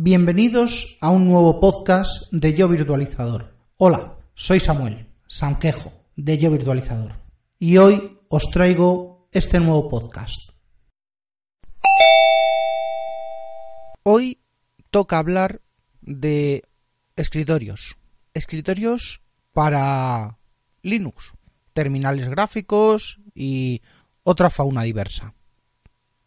[0.00, 3.56] Bienvenidos a un nuevo podcast de Yo Virtualizador.
[3.78, 7.16] Hola, soy Samuel Sanquejo de Yo Virtualizador
[7.58, 10.52] y hoy os traigo este nuevo podcast.
[14.04, 14.38] Hoy
[14.92, 15.62] toca hablar
[16.00, 16.62] de
[17.16, 17.96] escritorios.
[18.34, 19.20] Escritorios
[19.52, 20.38] para
[20.80, 21.32] Linux,
[21.72, 23.82] terminales gráficos y
[24.22, 25.34] otra fauna diversa.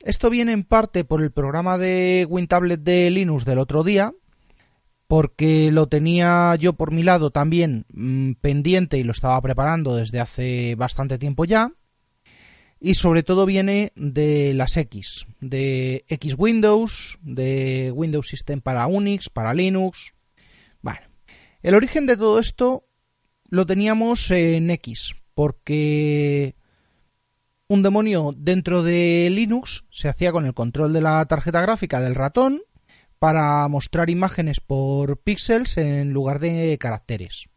[0.04, 4.14] Esto viene en parte por el programa de WinTablet de Linux del otro día,
[5.08, 10.20] porque lo tenía yo por mi lado también mmm, pendiente y lo estaba preparando desde
[10.20, 11.72] hace bastante tiempo ya.
[12.80, 19.30] Y sobre todo viene de las X, de X Windows, de Windows System para Unix,
[19.30, 20.14] para Linux.
[20.82, 21.02] Bueno,
[21.62, 22.88] el origen de todo esto
[23.50, 26.56] lo teníamos en X, porque
[27.72, 32.16] un demonio dentro de Linux se hacía con el control de la tarjeta gráfica del
[32.16, 32.62] ratón
[33.18, 37.48] para mostrar imágenes por píxeles en lugar de caracteres.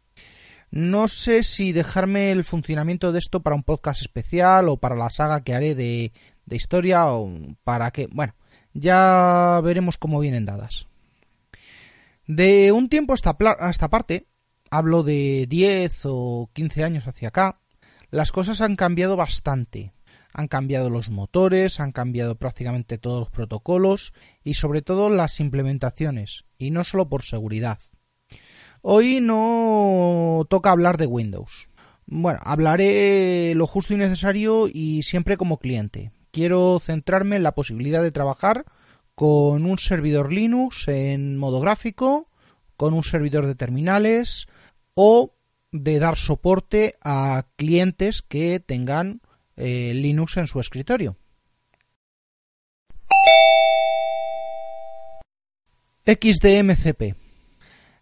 [0.71, 5.09] No sé si dejarme el funcionamiento de esto para un podcast especial o para la
[5.09, 6.13] saga que haré de,
[6.49, 7.29] historia o
[7.65, 8.07] para que...
[8.07, 8.35] Bueno,
[8.73, 10.87] ya veremos cómo vienen dadas.
[12.25, 13.35] De un tiempo hasta,
[13.69, 14.27] esta parte,
[14.71, 17.59] hablo de 10 o 15 años hacia acá,
[18.11, 19.91] las cosas han cambiado bastante
[20.37, 26.43] han cambiado los motores, han cambiado prácticamente todos los protocolos y sobre todo las implementaciones,
[26.57, 27.79] y no solo por seguridad.
[28.81, 31.69] Hoy no toca hablar de Windows.
[32.05, 36.11] Bueno, hablaré lo justo y necesario y siempre como cliente.
[36.31, 38.65] Quiero centrarme en la posibilidad de trabajar
[39.15, 42.27] con un servidor Linux en modo gráfico,
[42.75, 44.47] con un servidor de terminales
[44.95, 45.33] o
[45.71, 49.21] de dar soporte a clientes que tengan
[49.57, 51.17] eh, Linux en su escritorio.
[56.05, 57.15] XDMCP.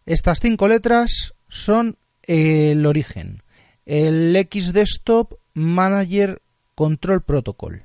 [0.06, 3.44] Estas cinco letras son el origen.
[3.86, 6.41] El Xdesktop Manager
[6.75, 7.84] Control Protocol.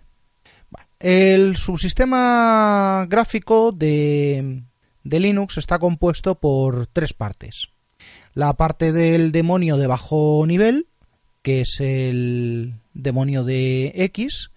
[0.98, 4.64] El subsistema gráfico de,
[5.04, 7.68] de Linux está compuesto por tres partes.
[8.34, 10.88] La parte del demonio de bajo nivel,
[11.42, 14.50] que es el demonio de X,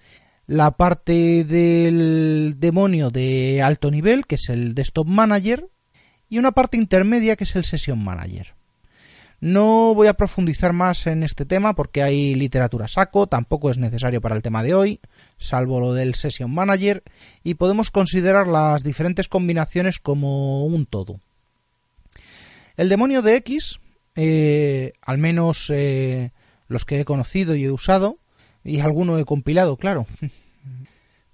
[0.48, 5.68] la parte del demonio de alto nivel, que es el Desktop Manager,
[6.30, 8.54] y una parte intermedia, que es el Session Manager.
[9.42, 14.22] No voy a profundizar más en este tema porque hay literatura saco, tampoco es necesario
[14.22, 15.00] para el tema de hoy,
[15.40, 17.02] salvo lo del Session Manager,
[17.44, 21.20] y podemos considerar las diferentes combinaciones como un todo.
[22.78, 23.80] El demonio de X,
[24.16, 26.32] eh, al menos eh,
[26.72, 28.18] los que he conocido y he usado,
[28.64, 30.08] y alguno he compilado, claro.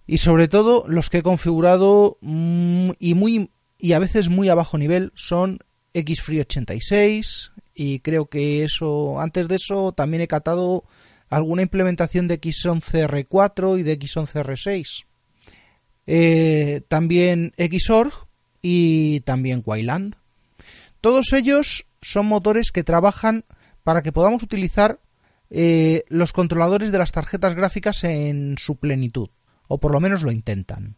[0.09, 4.55] Y sobre todo los que he configurado mm, y muy y a veces muy a
[4.55, 5.59] bajo nivel son
[5.93, 10.85] XFree86 y creo que eso antes de eso también he catado
[11.29, 15.05] alguna implementación de X11R4 y de X11R6.
[16.07, 18.13] Eh, también Xorg
[18.61, 20.15] y también Wayland.
[21.01, 23.43] Todos ellos son motores que trabajan
[23.83, 24.99] para que podamos utilizar
[25.49, 29.29] eh, los controladores de las tarjetas gráficas en su plenitud,
[29.67, 30.95] o por lo menos lo intentan.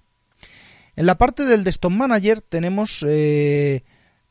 [0.96, 3.84] En la parte del Desktop Manager tenemos, eh,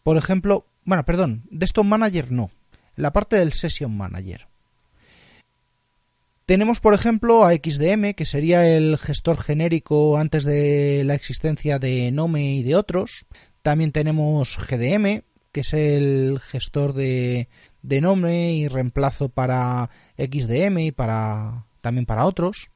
[0.03, 2.51] por ejemplo, bueno, perdón, Desktop Manager no,
[2.97, 4.49] la parte del Session Manager.
[6.49, 12.11] Tenemos, por ejemplo, a XDM, que sería el gestor genérico antes de la existencia de
[12.11, 13.27] Nome y de otros.
[13.61, 17.49] También tenemos GDM, que es el gestor de,
[17.83, 22.71] de nombre y reemplazo para XDM y para también para otros.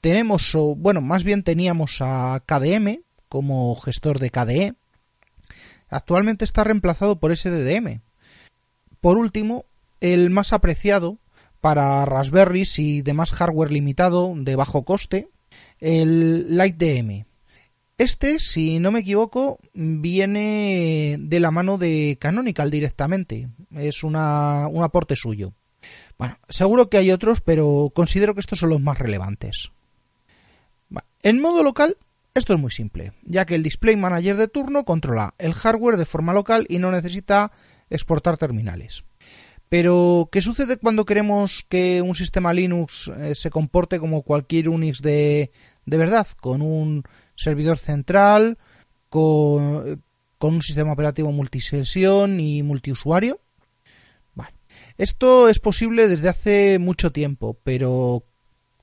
[0.00, 4.74] Tenemos, bueno, más bien teníamos a KDM como gestor de KDE.
[5.88, 8.02] Actualmente está reemplazado por SDDM.
[9.00, 9.66] Por último,
[10.00, 11.18] el más apreciado
[11.60, 15.28] para Raspberries y demás hardware limitado de bajo coste,
[15.80, 17.24] el LightDM.
[17.98, 23.48] Este, si no me equivoco, viene de la mano de Canonical directamente.
[23.74, 25.54] Es un aporte suyo.
[26.18, 29.70] Bueno, seguro que hay otros, pero considero que estos son los más relevantes.
[31.22, 31.96] En modo local,
[32.36, 36.04] Esto es muy simple, ya que el Display Manager de turno controla el hardware de
[36.04, 37.50] forma local y no necesita
[37.88, 39.04] exportar terminales.
[39.70, 45.00] Pero, ¿qué sucede cuando queremos que un sistema Linux eh, se comporte como cualquier Unix
[45.00, 45.50] de,
[45.86, 46.26] de verdad?
[46.38, 47.04] Con un
[47.36, 48.58] servidor central,
[49.08, 50.02] con,
[50.38, 53.40] con un sistema operativo multisesión y multiusuario.
[54.98, 58.24] Esto es posible desde hace mucho tiempo, pero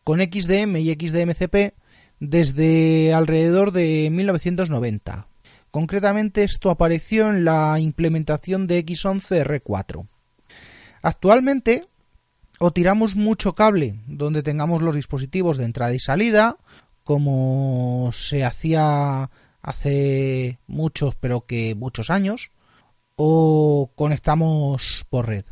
[0.03, 1.73] con XDM y XDMCP
[2.19, 5.27] desde alrededor de 1990.
[5.71, 10.07] Concretamente esto apareció en la implementación de X11R4.
[11.01, 11.87] Actualmente
[12.59, 16.57] o tiramos mucho cable donde tengamos los dispositivos de entrada y salida,
[17.03, 19.29] como se hacía
[19.61, 22.51] hace muchos, pero que muchos años,
[23.15, 25.45] o conectamos por red.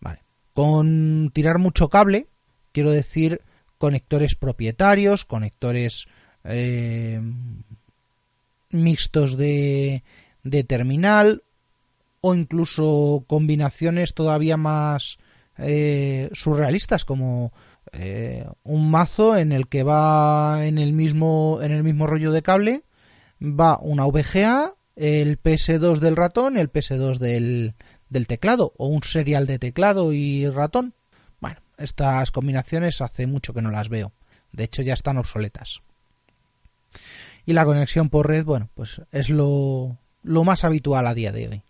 [0.00, 0.20] Vale.
[0.52, 2.26] Con tirar mucho cable,
[2.72, 3.42] quiero decir
[3.78, 6.06] conectores propietarios, conectores
[6.44, 7.20] eh,
[8.70, 10.02] mixtos de,
[10.42, 11.42] de terminal
[12.20, 15.18] o incluso combinaciones todavía más
[15.58, 17.52] eh, surrealistas como
[17.98, 22.42] eh, un mazo en el que va en el mismo en el mismo rollo de
[22.42, 22.82] cable
[23.40, 27.74] va una VGA el PS2 del ratón el PS2 del,
[28.08, 30.94] del teclado o un serial de teclado y ratón
[31.78, 34.12] estas combinaciones hace mucho que no las veo.
[34.52, 35.82] De hecho, ya están obsoletas.
[37.44, 41.48] Y la conexión por red, bueno, pues es lo, lo más habitual a día de
[41.48, 41.62] hoy.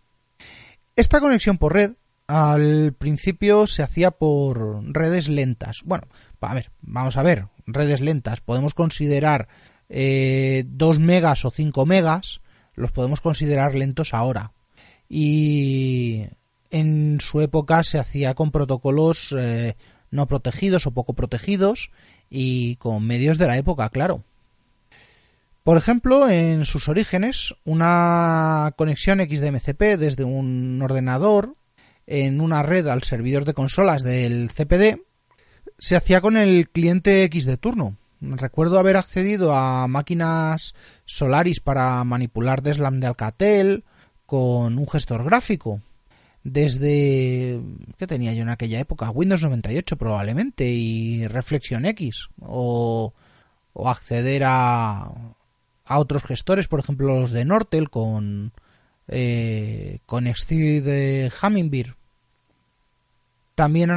[0.94, 1.92] Esta conexión por red
[2.26, 5.82] al principio se hacía por redes lentas.
[5.84, 6.08] Bueno,
[6.40, 8.40] a ver, vamos a ver, redes lentas.
[8.40, 9.48] Podemos considerar
[9.88, 12.40] eh, 2 megas o 5 megas,
[12.74, 14.52] los podemos considerar lentos ahora.
[15.08, 16.26] Y
[16.70, 19.76] en su época se hacía con protocolos eh,
[20.10, 21.90] no protegidos o poco protegidos
[22.28, 24.24] y con medios de la época, claro.
[25.62, 31.56] Por ejemplo, en sus orígenes, una conexión XDMCP desde un ordenador
[32.06, 35.00] en una red al servidor de consolas del CPD
[35.78, 37.96] se hacía con el cliente X de turno.
[38.20, 40.74] Recuerdo haber accedido a máquinas
[41.04, 43.84] Solaris para manipular Deslam de Alcatel
[44.24, 45.82] con un gestor gráfico
[46.46, 47.60] desde
[47.98, 49.10] ¿qué tenía yo en aquella época?
[49.10, 53.12] Windows 98 probablemente y Reflexion X o,
[53.72, 55.10] o acceder a,
[55.84, 58.52] a otros gestores, por ejemplo los de Nortel con
[59.08, 61.94] eh, con de Hummingbird.
[63.54, 63.90] También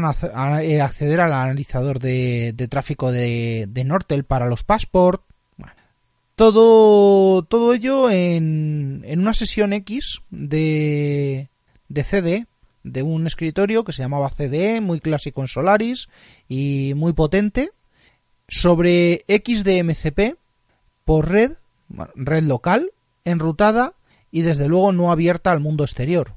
[0.64, 5.24] eh, acceder al analizador de, tráfico de, Nortel para los Passport.
[6.36, 11.50] todo, todo ello en, en una sesión X de,
[11.90, 12.48] de CD
[12.84, 16.10] de un escritorio que se llamaba CDE, muy clásico en Solaris
[16.48, 17.72] y muy potente,
[18.48, 20.38] sobre XDMCP
[21.06, 21.54] por red,
[22.16, 22.92] red local,
[23.26, 23.94] enrutada
[24.32, 26.36] y desde luego no abierta al mundo exterior.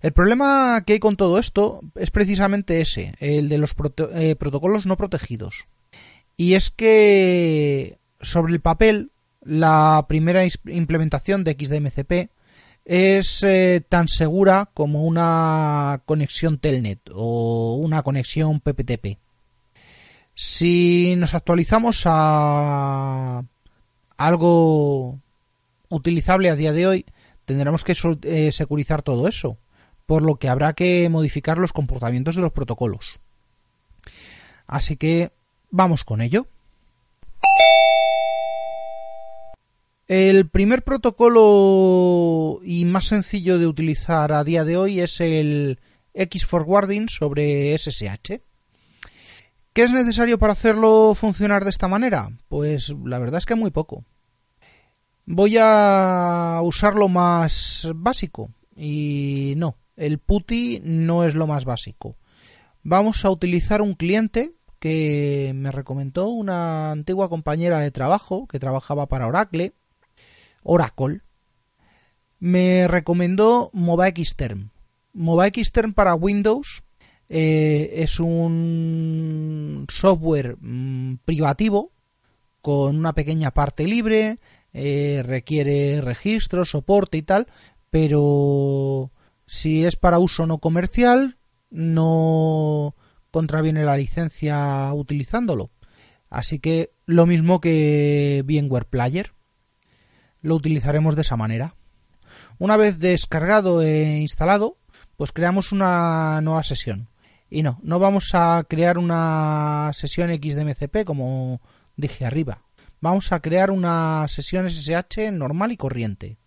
[0.00, 3.74] El problema que hay con todo esto es precisamente ese, el de los
[4.14, 5.66] eh, protocolos no protegidos.
[6.36, 9.10] Y es que sobre el papel
[9.42, 12.30] la primera implementación de XDMCP
[12.84, 19.18] es eh, tan segura como una conexión Telnet o una conexión PPTP.
[20.34, 23.42] Si nos actualizamos a
[24.16, 25.20] algo
[25.88, 27.06] utilizable a día de hoy,
[27.44, 29.58] tendremos que eh, securizar todo eso,
[30.06, 33.20] por lo que habrá que modificar los comportamientos de los protocolos.
[34.66, 35.32] Así que
[35.70, 36.46] vamos con ello.
[40.08, 45.80] El primer protocolo y más sencillo de utilizar a día de hoy es el
[46.14, 48.40] X-Forwarding sobre SSH.
[49.72, 52.30] ¿Qué es necesario para hacerlo funcionar de esta manera?
[52.48, 54.04] Pues la verdad es que muy poco.
[55.26, 62.16] Voy a usar lo más básico y no, el PuTTY no es lo más básico.
[62.82, 69.06] Vamos a utilizar un cliente que me recomendó una antigua compañera de trabajo que trabajaba
[69.06, 69.72] para Oracle
[70.66, 71.20] Oracle,
[72.40, 74.70] me recomendó MobaXterm.
[75.14, 76.82] MobaXterm para Windows
[77.28, 81.92] eh, es un software mm, privativo
[82.60, 84.38] con una pequeña parte libre,
[84.78, 87.46] eh, requiere registro, soporte y tal,
[87.88, 89.10] pero
[89.46, 91.38] si es para uso no comercial,
[91.70, 92.94] no
[93.30, 95.70] contraviene la licencia utilizándolo.
[96.28, 99.32] Así que lo mismo que VMware Player
[100.42, 101.74] lo utilizaremos de esa manera.
[102.58, 104.76] Una vez descargado e instalado,
[105.16, 107.08] pues creamos una nueva sesión.
[107.48, 111.62] Y no, no vamos a crear una sesión XDMCP como
[111.96, 112.65] dije arriba.
[113.00, 116.38] Vamos a crear una sesión SSH normal y corriente.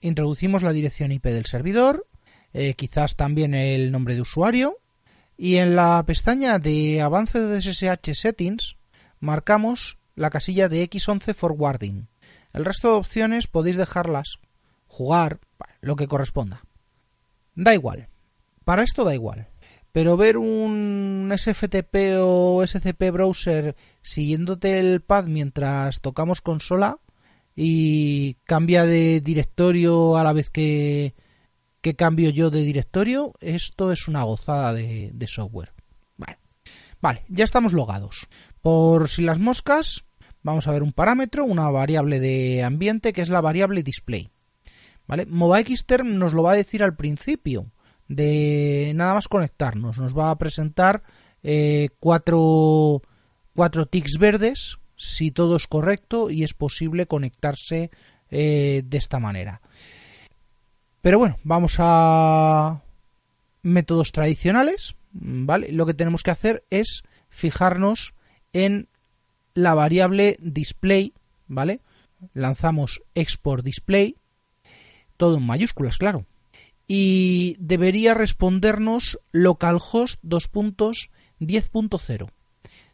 [0.00, 2.06] introducimos la dirección IP del servidor,
[2.52, 4.78] eh, quizás también el nombre de usuario,
[5.36, 8.76] y en la pestaña de avance de SSH Settings
[9.20, 12.08] marcamos la casilla de X11 Forwarding.
[12.52, 14.38] El resto de opciones podéis dejarlas,
[14.86, 15.38] jugar,
[15.80, 16.62] lo que corresponda.
[17.54, 18.08] Da igual.
[18.64, 19.48] Para esto da igual.
[19.92, 26.98] Pero ver un SFTP o SCP browser siguiéndote el pad mientras tocamos consola
[27.56, 31.14] y cambia de directorio a la vez que,
[31.80, 35.72] que cambio yo de directorio, esto es una gozada de, software.
[37.00, 37.24] Vale.
[37.28, 38.28] ya estamos logados.
[38.60, 40.04] Por si las moscas,
[40.42, 44.30] vamos a ver un parámetro, una variable de ambiente que es la variable display.
[45.06, 45.24] ¿Vale?
[45.26, 47.70] MobaXterm nos lo va a decir al principio
[48.08, 49.98] de nada más conectarnos.
[49.98, 51.02] Nos va a presentar
[51.42, 53.02] eh, cuatro,
[53.54, 57.90] cuatro ticks verdes si todo es correcto y es posible conectarse
[58.30, 59.60] eh, de esta manera.
[61.02, 62.82] Pero bueno, vamos a
[63.62, 65.70] métodos tradicionales, ¿vale?
[65.70, 68.14] Lo que tenemos que hacer es fijarnos
[68.52, 68.88] en
[69.54, 71.12] la variable display,
[71.46, 71.80] ¿vale?
[72.34, 74.16] Lanzamos export display,
[75.16, 76.26] todo en mayúsculas, claro
[76.88, 82.30] y debería respondernos localhost 2.10.0.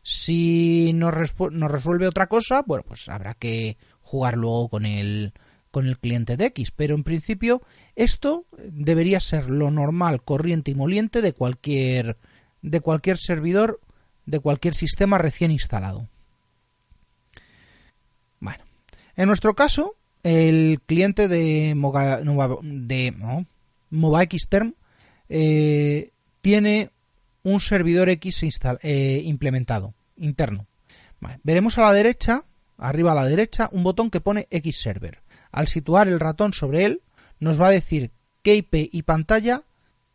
[0.03, 5.33] Si nos, resuelve otra cosa, bueno, pues habrá que jugar luego con el,
[5.71, 7.63] con el cliente de X, pero en principio
[7.95, 12.19] esto debería ser lo normal, corriente y moliente de cualquier,
[12.61, 13.81] de cualquier servidor,
[14.27, 16.09] de cualquier sistema recién instalado.
[18.41, 18.65] Bueno,
[19.17, 21.77] en nuestro caso, el cliente de,
[22.63, 23.15] de,
[23.95, 24.75] MobaXterm
[25.29, 26.11] eh,
[26.41, 26.91] tiene
[27.43, 28.43] un servidor X
[28.83, 30.67] eh, implementado, interno.
[31.43, 32.45] Veremos a la derecha,
[32.77, 35.21] arriba a la derecha, un botón que pone X Server.
[35.53, 37.01] Al situar el ratón sobre él,
[37.41, 38.11] nos va a decir
[38.43, 39.63] qué IP y pantalla,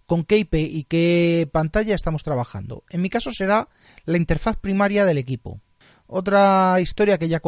[0.05, 2.83] con qué IP y qué pantalla estamos trabajando.
[2.89, 3.69] En mi caso será
[4.05, 5.59] la interfaz primaria del equipo.
[6.07, 7.41] Otra historia que ya,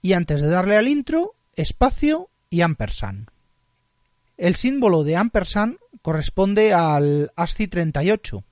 [0.01, 3.29] Y antes de darle al intro, espacio y ampersand.
[4.37, 8.43] El símbolo de ampersand corresponde al ASCII 38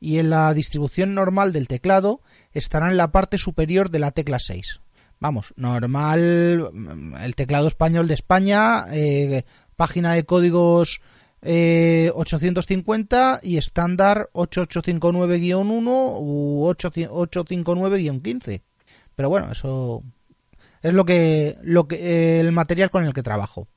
[0.00, 2.20] y en la distribución normal del teclado
[2.52, 4.80] estará en la parte superior de la tecla 6.
[5.20, 6.70] Vamos, normal,
[7.22, 9.44] el teclado español de España, eh,
[9.76, 11.00] página de códigos
[11.42, 18.62] 850 eh, y estándar 8859-1 u 859-15.
[19.14, 20.02] Pero bueno, eso
[20.84, 23.68] es lo que, lo que el material con el que trabajo.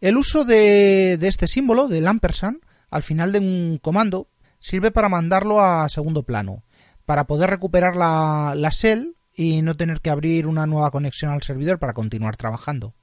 [0.00, 4.28] El uso de, este símbolo, del ampersand, al final de un comando,
[4.60, 6.62] sirve para mandarlo a segundo plano,
[7.04, 11.42] para poder recuperar la, la shell y no tener que abrir una nueva conexión al
[11.42, 12.94] servidor para continuar trabajando.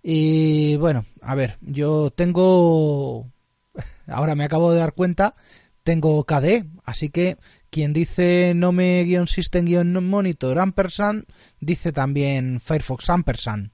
[0.00, 3.32] Y bueno, a ver, yo tengo,
[4.06, 5.34] ahora me acabo de dar cuenta,
[5.82, 7.36] tengo KDE, así que
[7.74, 11.24] quien dice nome-system-monitor ampersand
[11.58, 13.72] dice también Firefox ampersand.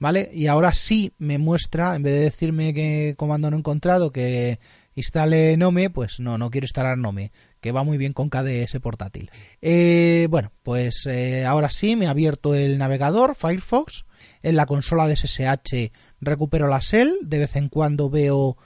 [0.00, 0.28] ¿Vale?
[0.34, 4.58] Y ahora sí me muestra, en vez de decirme que comando no encontrado, que
[4.96, 9.30] instale Nome, pues no, no quiero instalar Nome, que va muy bien con KDS portátil.
[9.62, 14.06] Eh, bueno, pues eh, ahora sí me ha abierto el navegador Firefox.
[14.42, 17.18] En la consola de SSH recupero la shell.
[17.22, 18.56] De vez en cuando veo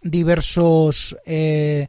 [0.00, 1.88] diversos eh,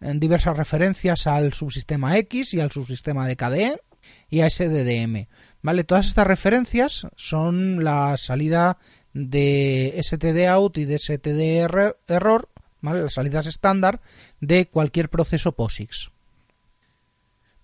[0.00, 3.80] en diversas referencias al subsistema X y al subsistema de KDE
[4.28, 5.26] y a SDDM.
[5.62, 5.84] ¿Vale?
[5.84, 8.78] Todas estas referencias son la salida
[9.12, 12.48] de STD out y de STD error,
[12.80, 13.02] ¿vale?
[13.02, 14.00] Las salidas estándar
[14.40, 16.10] de cualquier proceso POSIX.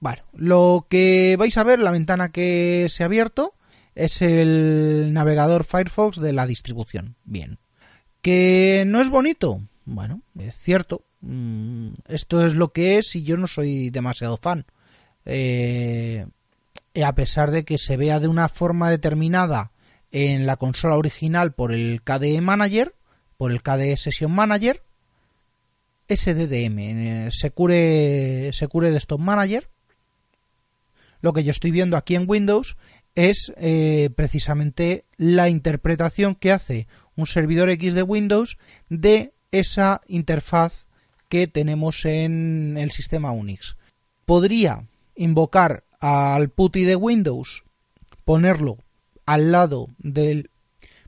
[0.01, 3.55] Bueno, lo que vais a ver, la ventana que se ha abierto,
[3.95, 7.15] es el navegador Firefox de la distribución.
[7.25, 7.59] Bien.
[8.21, 9.61] ¿Que no es bonito?
[9.85, 11.05] Bueno, es cierto.
[11.23, 14.67] Mm, esto es lo que es y yo no soy demasiado fan.
[15.25, 16.27] Eh,
[17.03, 19.71] a pesar de que se vea de una forma determinada
[20.11, 22.95] en la consola original por el KDE Manager,
[23.39, 24.83] por el KDE Session Manager,
[26.09, 29.69] SDDM, Secure, Secure Desktop Manager,
[31.21, 32.77] lo que yo estoy viendo aquí en Windows
[33.15, 40.87] es eh, precisamente la interpretación que hace un servidor X de Windows de esa interfaz
[41.33, 43.79] que tenemos en el sistema Unix.
[44.27, 44.85] Podría
[45.17, 47.65] invocar al PuTTY de Windows,
[48.27, 48.77] ponerlo
[49.25, 50.51] al lado del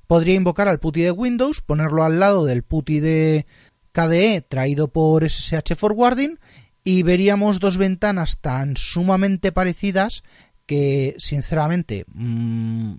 [0.07, 3.47] podría invocar al PuTTY de Windows, ponerlo al lado del PuTTY de
[3.93, 6.39] KDE traído por SSH Forwarding
[6.83, 10.23] y veríamos dos ventanas tan sumamente parecidas
[10.65, 12.95] que sinceramente mmm,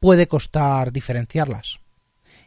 [0.00, 1.78] puede costar diferenciarlas.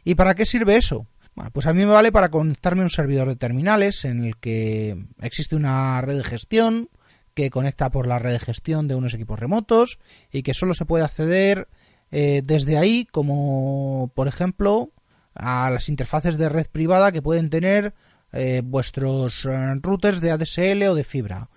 [0.04, 1.06] ¿Y para qué sirve eso?
[1.52, 4.96] Pues a mí me vale para conectarme a un servidor de terminales en el que
[5.20, 6.88] existe una red de gestión
[7.34, 9.98] que conecta por la red de gestión de unos equipos remotos
[10.32, 11.68] y que solo se puede acceder
[12.10, 14.90] eh, desde ahí, como por ejemplo
[15.34, 17.94] a las interfaces de red privada que pueden tener
[18.32, 21.48] eh, vuestros eh, routers de ADSL o de fibra,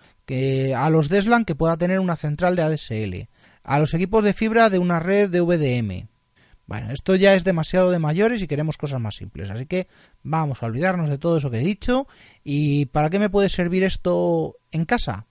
[0.77, 3.27] a los DESLAN que pueda tener una central de ADSL,
[3.63, 6.11] a los equipos de fibra de una red de VDM.
[6.68, 9.88] Bueno, esto ya es demasiado de mayores y queremos cosas más simples, así que
[10.24, 12.08] vamos a olvidarnos de todo eso que he dicho.
[12.44, 15.25] ¿Y para qué me puede servir esto en casa?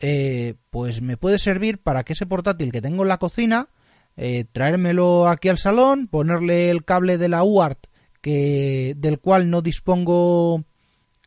[0.00, 3.68] Eh, pues me puede servir para que ese portátil que tengo en la cocina,
[4.16, 7.86] eh, traérmelo aquí al salón, ponerle el cable de la UART
[8.20, 10.64] que, del cual no dispongo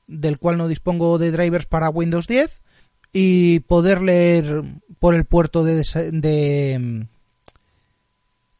[0.07, 2.63] del cual no dispongo de drivers para Windows 10
[3.13, 4.63] y poder leer
[4.99, 7.07] por el puerto de, de,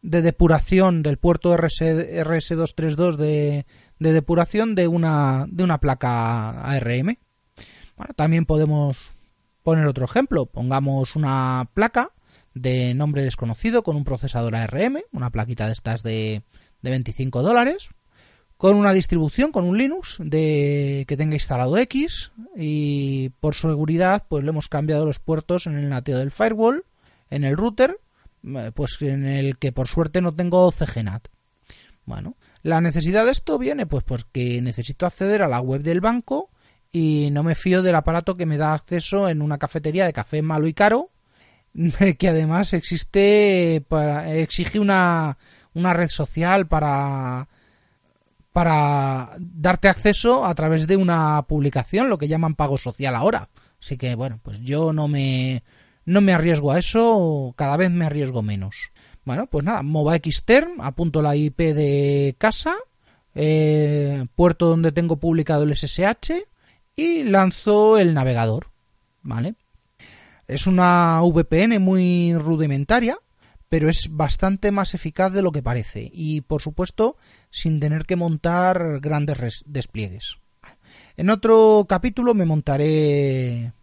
[0.08, 3.66] de depuración del puerto RS, RS232 de,
[4.00, 7.18] de, depuración de una, de una placa ARM.
[7.98, 9.16] Bueno, también podemos
[9.64, 10.46] poner otro ejemplo.
[10.46, 12.12] Pongamos una placa
[12.54, 16.42] de nombre desconocido con un procesador ARM, una plaquita de estas de,
[16.82, 17.90] de 25 dólares
[18.56, 24.46] con una distribución, con un Linux de que tenga instalado X y por seguridad pues
[24.46, 26.86] le hemos cambiado los puertos en el nateo del firewall,
[27.30, 28.00] en el router,
[28.74, 31.28] pues en el que por suerte no tengo CGNAT.
[32.06, 36.50] Bueno, la necesidad de esto viene pues porque necesito acceder a la web del banco
[36.92, 40.42] y no me fío del aparato que me da acceso en una cafetería de café
[40.42, 41.12] malo y caro
[42.18, 45.38] que además existe para exige una
[45.74, 47.48] una red social para
[48.58, 53.50] para darte acceso a través de una publicación, lo que llaman pago social ahora.
[53.80, 55.62] Así que bueno, pues yo no me
[56.08, 58.92] no me arriesgo a eso, cada vez me arriesgo menos.
[59.26, 62.78] Bueno, pues nada, MOBA Xterm, apunto la IP de casa,
[63.36, 66.46] eh, puerto donde tengo publicado el SSH
[66.96, 68.68] y lanzo el navegador,
[69.22, 69.56] ¿vale?
[70.48, 73.18] Es una VPN muy rudimentaria,
[73.68, 77.18] pero es bastante más eficaz de lo que parece y por supuesto
[77.50, 80.38] sin tener que montar grandes despliegues.
[81.18, 83.74] En otro capítulo me montaré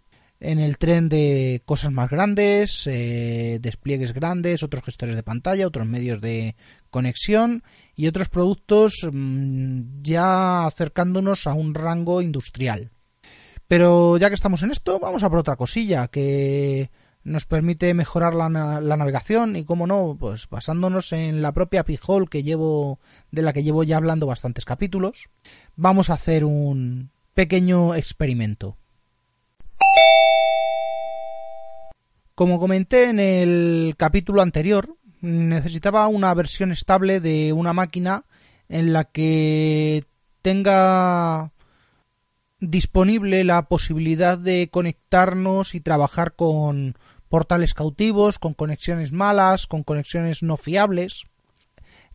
[0.45, 5.87] en el tren de cosas más grandes, eh, despliegues grandes, otros gestores de pantalla, otros
[5.87, 6.55] medios de
[6.91, 7.63] conexión
[7.97, 12.91] y otros productos mm, ya acercándonos a un rango industrial.
[13.67, 16.91] Pero ya que estamos en esto, vamos a por otra cosilla que
[17.25, 22.43] nos permite mejorar la, navegación y como no, pues basándonos en la propia Pijol que
[22.43, 25.31] llevo de la que llevo ya hablando bastantes capítulos,
[25.75, 28.77] vamos a hacer un pequeño experimento.
[32.35, 38.25] Como comenté en el capítulo anterior, necesitaba una versión estable de una máquina
[38.69, 40.05] en la que
[40.43, 41.53] tenga
[42.59, 46.97] disponible la posibilidad de conectarnos y trabajar con
[47.29, 51.27] portales cautivos, con conexiones malas, con conexiones no fiables.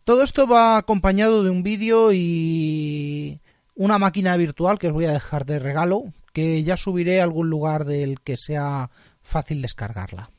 [0.04, 3.40] Todo esto va acompañado de un vídeo y
[3.74, 7.48] una máquina virtual que os voy a dejar de regalo, que ya subiré a algún
[7.48, 10.30] lugar del que sea fácil descargarla.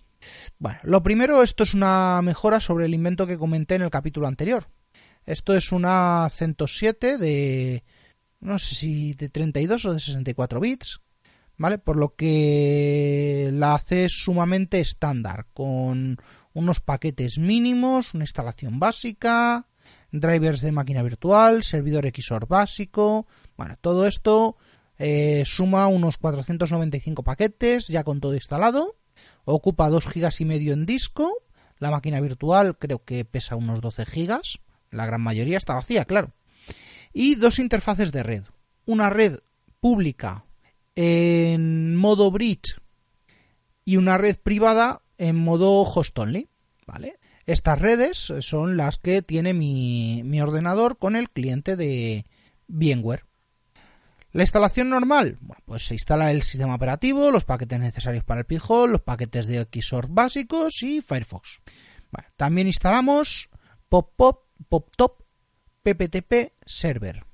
[0.60, 4.28] Bueno, lo primero, esto es una mejora sobre el invento que comenté en el capítulo
[4.28, 4.68] anterior.
[5.26, 7.84] Esto es una CentOS 7 de
[8.40, 11.02] no sé si de 32 o de 64 bits
[11.62, 11.78] ¿vale?
[11.78, 16.18] Por lo que la hace sumamente estándar, con
[16.54, 19.68] unos paquetes mínimos, una instalación básica,
[20.12, 24.58] drivers de máquina virtual, servidor XOR básico, bueno, todo esto
[25.04, 28.98] Eh, suma unos 495 paquetes ya con todo instalado.
[29.46, 31.34] Ocupa 2 gigas y medio en disco.
[31.80, 34.60] La máquina virtual creo que pesa unos 12 gigas.
[34.92, 36.34] La gran mayoría está vacía, claro.
[37.14, 38.44] Y dos interfaces de red.
[38.86, 39.40] Una red
[39.80, 40.46] pública
[40.96, 42.80] en modo bridge
[43.84, 46.48] y una red privada en modo host only.
[46.86, 47.18] ¿Vale?
[47.48, 52.28] Estas redes son las que tiene mi, mi ordenador con el cliente de
[52.68, 53.31] VMware.
[54.34, 58.46] La instalación normal, bueno, pues se instala el sistema operativo, los paquetes necesarios para el
[58.46, 61.62] Pijol, los paquetes de Xorg básicos y Firefox.
[62.38, 63.50] también instalamos
[63.90, 65.22] PopPop, PopTop,
[65.84, 67.26] PPTP Server.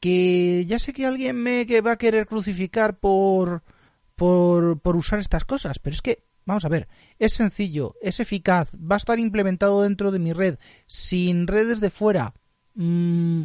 [0.00, 3.62] Que ya sé que alguien me va a querer crucificar por,
[4.16, 8.68] por, por usar estas cosas, pero es que Vamos a ver, es sencillo, es eficaz,
[8.74, 12.34] va a estar implementado dentro de mi red, sin redes de fuera.
[12.74, 13.44] Mm,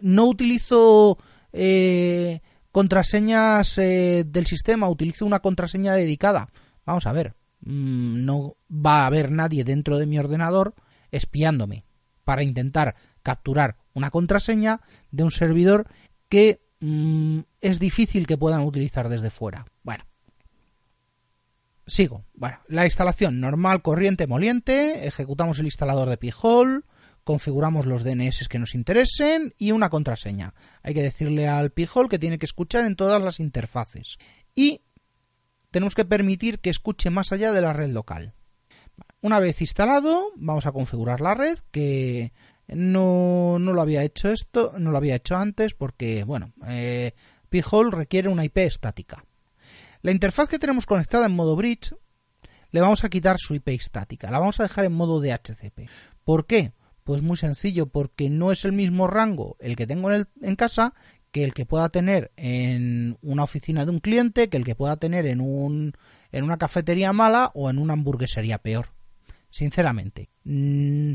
[0.00, 1.18] no utilizo
[1.52, 6.48] eh, contraseñas eh, del sistema, utilizo una contraseña dedicada.
[6.84, 10.74] Vamos a ver, mm, no va a haber nadie dentro de mi ordenador
[11.10, 11.84] espiándome
[12.24, 15.86] para intentar capturar una contraseña de un servidor
[16.28, 19.66] que mm, es difícil que puedan utilizar desde fuera.
[19.82, 20.04] Bueno,
[21.86, 22.24] sigo.
[22.34, 26.82] Bueno, la instalación normal, corriente, moliente, ejecutamos el instalador de Pi-hole,
[27.24, 30.54] configuramos los DNS que nos interesen y una contraseña.
[30.82, 34.18] Hay que decirle al Pi-hole que tiene que escuchar en todas las interfaces.
[34.54, 34.82] Y
[35.70, 38.34] tenemos que permitir que escuche más allá de la red local.
[39.20, 42.32] Una vez instalado, vamos a configurar la red, que
[42.68, 47.12] no, no lo había hecho esto, no lo había hecho antes, porque, bueno, eh,
[47.48, 49.24] Pi-hole requiere una IP estática.
[50.02, 51.94] La interfaz que tenemos conectada en modo bridge
[52.72, 55.88] le vamos a quitar su IP estática, la vamos a dejar en modo DHCP.
[56.24, 56.72] ¿Por qué?
[57.04, 60.94] Pues muy sencillo, porque no es el mismo rango el que tengo en, en casa
[61.32, 64.98] que el que pueda tener en una oficina de un cliente, que el que pueda
[64.98, 65.94] tener en, un,
[66.30, 68.88] en una cafetería mala o en una hamburguesería peor.
[69.48, 71.14] Sinceramente, mm,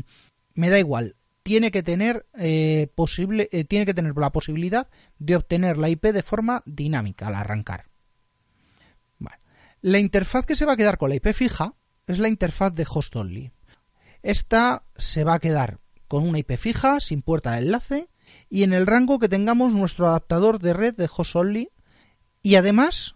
[0.54, 1.14] me da igual.
[1.44, 6.06] Tiene que tener eh, posible, eh, tiene que tener la posibilidad de obtener la IP
[6.12, 7.86] de forma dinámica al arrancar.
[9.80, 11.74] La interfaz que se va a quedar con la IP fija
[12.08, 13.52] es la interfaz de host only.
[14.22, 15.78] Esta se va a quedar
[16.08, 18.08] con una IP fija, sin puerta de enlace,
[18.48, 21.68] y en el rango que tengamos nuestro adaptador de red de host only.
[22.42, 23.14] Y además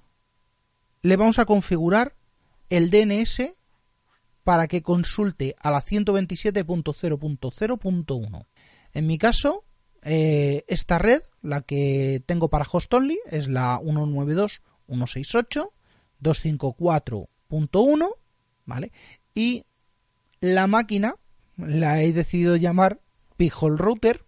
[1.01, 2.15] le vamos a configurar
[2.69, 3.55] el DNS
[4.45, 8.47] para que consulte a la 127.0.0.1.
[8.93, 9.65] En mi caso,
[10.03, 15.71] eh, esta red, la que tengo para host only, es la 192.168
[16.23, 18.15] 254.1,
[18.65, 18.93] ¿vale?
[19.35, 19.65] Y
[20.43, 21.17] la máquina
[21.57, 23.01] la he decidido llamar
[23.39, 24.27] Pijol Router,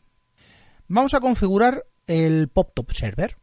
[0.88, 3.38] Vamos a configurar el PopTop Server.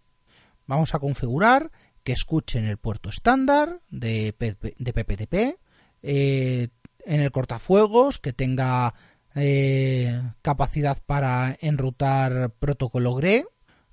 [0.66, 1.72] Vamos a configurar
[2.04, 4.34] que escuche en el puerto estándar de,
[4.78, 5.58] de PPTP,
[6.02, 6.68] eh,
[7.04, 8.94] en el cortafuegos, que tenga
[9.36, 13.44] eh, capacidad para enrutar protocolo GRE,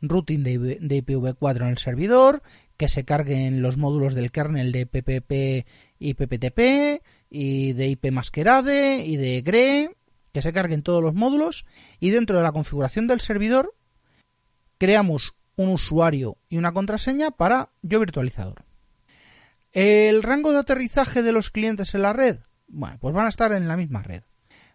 [0.02, 2.42] routing de, IPv4 en el servidor,
[2.78, 5.68] que se carguen los módulos del kernel de PPP
[6.00, 9.96] y PPTP, y de IP masquerade y de GRE,
[10.32, 11.66] que se carguen todos los módulos,
[12.00, 13.76] y dentro de la configuración del servidor
[14.78, 18.66] creamos un usuario y una contraseña para yo virtualizador.
[19.72, 23.52] El rango de aterrizaje de los clientes en la red, bueno, pues van a estar
[23.52, 24.24] en la misma red.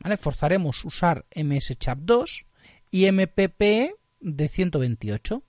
[0.00, 0.16] ¿Vale?
[0.16, 2.46] Forzaremos usar MSCHAP 2
[2.90, 5.44] y MPP de 128.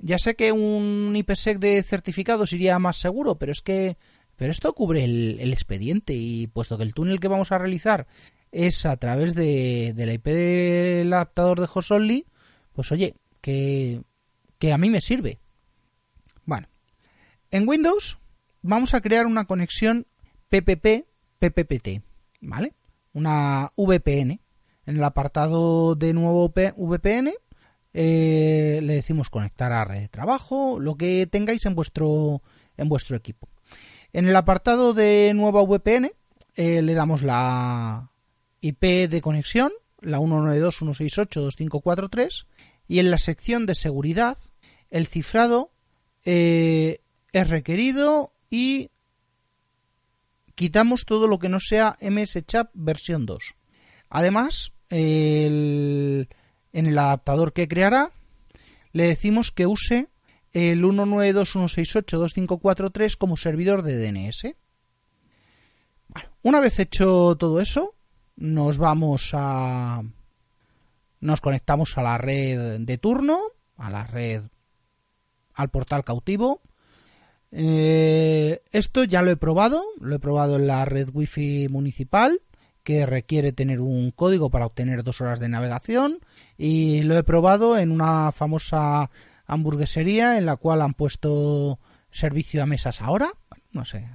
[0.00, 3.96] Ya sé que un IPsec de certificados iría más seguro, pero es que
[4.36, 8.06] pero esto cubre el, expediente y puesto que el túnel que vamos a realizar
[8.50, 12.26] es a través de, la IP del adaptador de Only,
[12.74, 14.02] pues oye, que,
[14.58, 15.38] que a mí me sirve.
[16.44, 16.68] Bueno,
[17.50, 18.18] en Windows
[18.60, 20.06] vamos a crear una conexión
[20.50, 21.06] PPP
[21.50, 22.02] PPPT,
[22.40, 22.74] ¿vale?
[23.12, 24.40] Una VPN.
[24.86, 27.32] En el apartado de nuevo VPN
[27.94, 32.42] eh, le decimos conectar a red de trabajo, lo que tengáis en vuestro
[32.76, 33.48] en vuestro equipo.
[34.12, 36.12] En el apartado de nueva VPN
[36.56, 38.10] eh, le damos la
[38.60, 42.46] IP de conexión, la 192.168.2543,
[42.88, 44.38] y en la sección de seguridad
[44.90, 45.72] el cifrado
[46.24, 47.00] eh,
[47.32, 48.90] es requerido y
[50.62, 53.56] quitamos todo lo que no sea MSCHAP versión 2.
[54.10, 56.28] Además, en
[56.72, 58.12] el adaptador que creará,
[58.92, 60.06] le decimos que use
[60.52, 64.54] el 192.168.2543 como servidor de DNS.
[66.42, 67.96] una vez hecho todo eso,
[68.36, 70.04] nos vamos a...
[71.18, 73.40] Nos conectamos a la red de turno,
[73.76, 74.44] a la red,
[75.54, 76.62] al portal cautivo.
[77.52, 82.40] Eh, esto ya lo he probado, lo he probado en la red wifi municipal
[82.82, 86.18] que requiere tener un código para obtener dos horas de navegación
[86.56, 89.10] y lo he probado en una famosa
[89.46, 91.78] hamburguesería en la cual han puesto
[92.10, 93.32] servicio a mesas ahora,
[93.70, 94.08] no sé,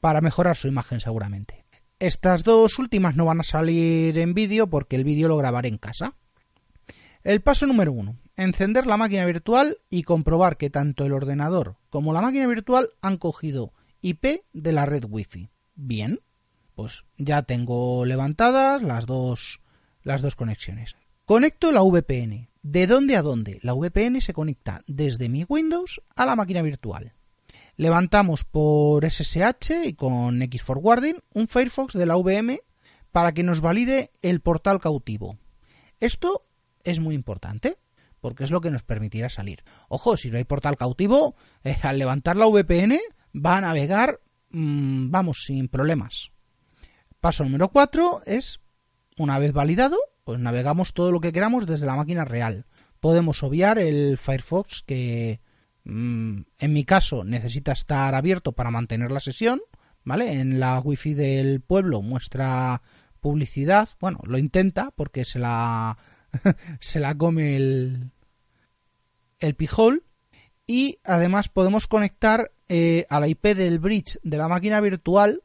[0.00, 1.64] para mejorar su imagen seguramente.
[1.98, 5.78] Estas dos últimas no van a salir en vídeo porque el vídeo lo grabaré en
[5.78, 6.14] casa.
[7.26, 8.20] El paso número uno.
[8.36, 13.16] Encender la máquina virtual y comprobar que tanto el ordenador como la máquina virtual han
[13.16, 15.50] cogido IP de la red Wi-Fi.
[15.74, 16.20] Bien,
[16.76, 19.60] pues ya tengo levantadas las dos,
[20.04, 20.94] las dos conexiones.
[21.24, 22.48] Conecto la VPN.
[22.62, 23.58] ¿De dónde a dónde?
[23.62, 27.12] La VPN se conecta desde mi Windows a la máquina virtual.
[27.74, 32.60] Levantamos por SSH y con Xforwarding un Firefox de la VM
[33.10, 35.38] para que nos valide el portal cautivo.
[35.98, 36.46] Esto
[36.86, 37.76] es muy importante
[38.20, 39.62] porque es lo que nos permitirá salir.
[39.88, 42.98] Ojo, si no hay portal cautivo, eh, al levantar la VPN
[43.34, 44.20] va a navegar,
[44.50, 46.30] mm, vamos, sin problemas.
[47.20, 48.60] Paso número 4 es,
[49.18, 52.66] una vez validado, pues navegamos todo lo que queramos desde la máquina real.
[53.00, 55.40] Podemos obviar el Firefox que
[55.84, 59.60] mm, en mi caso necesita estar abierto para mantener la sesión,
[60.02, 60.40] ¿vale?
[60.40, 62.82] En la wifi del pueblo muestra
[63.20, 65.98] publicidad, bueno, lo intenta porque se la
[66.80, 68.10] se la come el
[69.38, 70.04] el pijol
[70.66, 75.42] y además podemos conectar eh, a la IP del bridge de la máquina virtual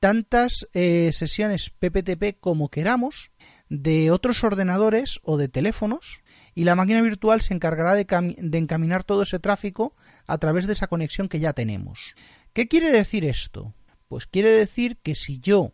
[0.00, 3.30] tantas eh, sesiones PPTP como queramos
[3.68, 6.20] de otros ordenadores o de teléfonos
[6.54, 8.04] y la máquina virtual se encargará de,
[8.38, 9.94] de, encaminar todo ese tráfico
[10.26, 12.14] a través de esa conexión que ya tenemos.
[12.52, 13.72] ¿Qué quiere decir esto?
[14.08, 15.72] Pues quiere decir que si yo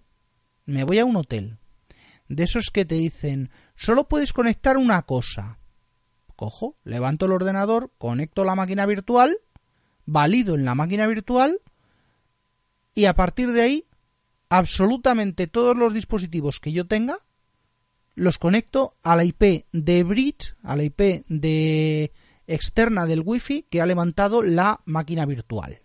[0.67, 1.57] me voy a un hotel,
[2.29, 5.59] de esos que te dicen solo puedes conectar una cosa,
[6.37, 9.39] cojo, levanto el ordenador, conecto la máquina virtual,
[10.07, 11.61] valido en la máquina virtual
[12.95, 13.87] y a partir de ahí
[14.49, 17.19] absolutamente todos los dispositivos que yo tenga
[18.15, 22.13] los conecto a la IP de bridge, a la IP de
[22.47, 25.81] externa del wifi que ha levantado la máquina virtual.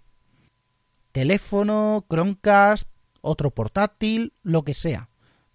[1.12, 2.90] Teléfono, Chromecast,
[3.22, 5.10] otro portátil, lo que sea.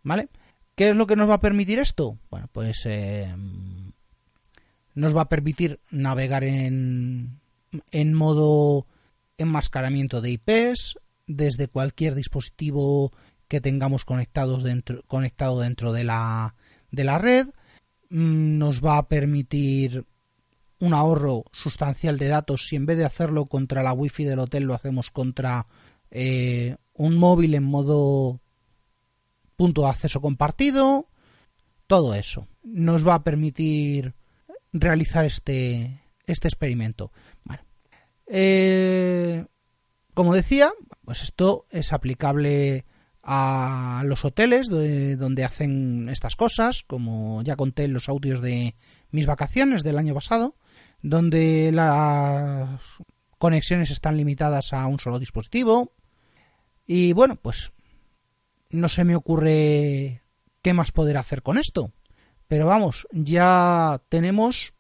[0.05, 0.29] ¿Vale?
[0.79, 2.19] ¿Qué es lo que nos va a permitir esto?
[2.31, 3.35] Bueno, pues eh,
[4.95, 7.41] nos va a permitir navegar en,
[7.91, 8.87] en modo
[9.39, 13.13] enmascaramiento de IPs, desde cualquier dispositivo
[13.49, 16.55] que tengamos conectados dentro, conectado dentro de la,
[16.93, 17.49] de la red.
[18.11, 20.05] Mm, nos va a permitir
[20.79, 24.63] un ahorro sustancial de datos si en vez de hacerlo contra la wifi del hotel
[24.63, 25.67] lo hacemos contra
[26.13, 28.41] eh, un móvil en modo
[29.59, 31.09] punto de acceso compartido.
[31.87, 34.15] Todo eso nos va a permitir
[34.73, 37.11] realizar este, este experimento.
[38.27, 39.45] Eh,
[40.15, 40.71] como decía,
[41.05, 42.85] pues esto es aplicable
[43.23, 48.77] a los hoteles donde hacen estas cosas, como ya conté en los audios de
[49.11, 50.55] mis vacaciones del año pasado,
[51.03, 52.81] donde las
[53.39, 55.93] conexiones están limitadas a un solo dispositivo.
[56.87, 57.73] Y bueno, pues
[58.71, 60.23] no se me ocurre
[60.63, 61.93] qué más poder hacer con esto.
[62.47, 64.75] Pero vamos, ya tenemos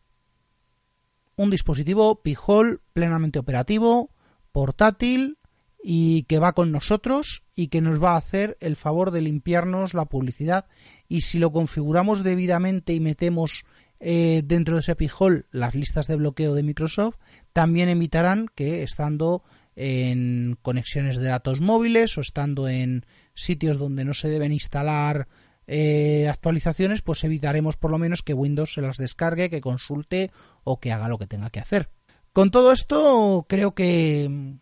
[1.37, 4.11] un dispositivo Pijol plenamente operativo,
[4.53, 5.39] portátil
[5.83, 9.95] y que va con nosotros y que nos va a hacer el favor de limpiarnos
[9.95, 10.67] la publicidad
[11.09, 13.65] y si lo configuramos debidamente y metemos
[14.01, 17.17] eh, dentro de ese pijol las listas de bloqueo de Microsoft
[17.53, 19.45] también emitarán que estando
[19.81, 25.29] en conexiones de datos móviles o estando en sitios donde no se deben instalar
[25.69, 30.33] eh, actualizaciones, pues evitaremos por lo menos que Windows se las descargue, que consulte
[30.65, 31.91] o que haga lo que tenga que hacer.
[32.33, 34.57] Con todo esto, creo que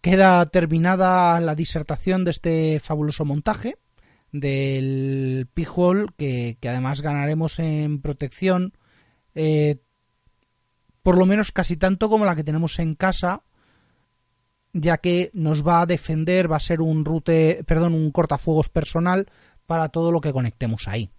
[0.00, 3.78] queda terminada la disertación de este fabuloso montaje
[4.30, 8.74] del Pijol, que, que además ganaremos en protección,
[9.34, 9.78] eh,
[11.02, 13.42] por lo menos casi tanto como la que tenemos en casa,
[14.72, 19.26] ya que nos va a defender, va a ser un rute, perdón, un cortafuegos personal
[19.66, 21.10] para todo lo que conectemos ahí.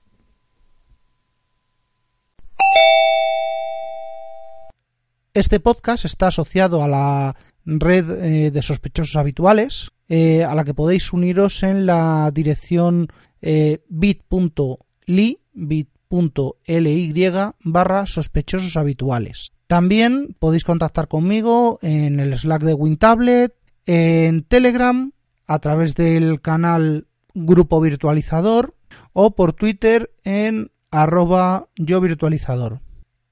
[5.33, 10.73] Este podcast está asociado a la red eh, de sospechosos habituales, eh, a la que
[10.73, 13.07] podéis uniros en la dirección
[13.41, 17.13] eh, bit.ly, bit.ly
[17.63, 19.53] barra sospechosos habituales.
[19.71, 23.55] También podéis contactar conmigo en el Slack de WinTablet,
[23.85, 25.13] en Telegram,
[25.47, 28.75] a través del canal Grupo Virtualizador
[29.13, 32.81] o por Twitter en arroba yo virtualizador.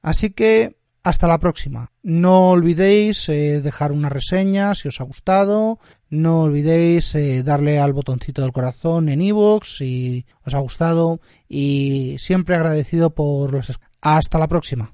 [0.01, 1.91] Así que hasta la próxima.
[2.03, 5.79] No olvidéis eh, dejar una reseña si os ha gustado.
[6.09, 11.19] No olvidéis eh, darle al botoncito del corazón en iVoox si os ha gustado.
[11.49, 13.77] Y siempre agradecido por los...
[13.99, 14.93] Hasta la próxima.